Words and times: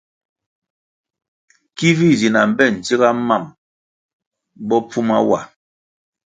Ki 1.75 1.89
vi 1.97 2.07
nzi 2.13 2.27
na 2.31 2.41
mbpe 2.49 2.63
ntsiga 2.75 3.09
mam 3.27 3.43
bopfuma 4.67 5.17
wa. 5.29 5.39